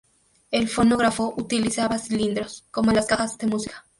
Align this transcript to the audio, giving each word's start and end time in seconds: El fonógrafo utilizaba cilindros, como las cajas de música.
El 0.49 0.67
fonógrafo 0.67 1.31
utilizaba 1.37 1.99
cilindros, 1.99 2.65
como 2.71 2.91
las 2.91 3.05
cajas 3.05 3.37
de 3.37 3.45
música. 3.45 3.85